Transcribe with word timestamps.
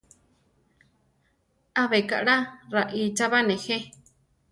Abe 1.81 1.99
kaʼla 2.09 2.35
raícha 2.73 3.25
ba, 3.31 3.39
néje? 3.47 3.77